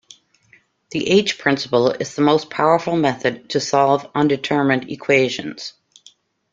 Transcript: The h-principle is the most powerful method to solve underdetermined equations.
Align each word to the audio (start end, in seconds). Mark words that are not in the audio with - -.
The 0.89 1.11
h-principle 1.11 1.91
is 1.91 2.15
the 2.15 2.23
most 2.23 2.49
powerful 2.49 2.95
method 2.97 3.51
to 3.51 3.59
solve 3.59 4.11
underdetermined 4.13 4.89
equations. 4.91 5.73